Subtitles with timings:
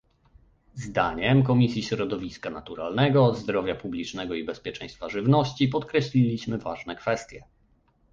[0.75, 7.43] Zdaniem Komisji Środowiska Naturalnego, Zdrowia Publicznego i Bezpieczeństwa Żywności podkreśliliśmy ważne kwestie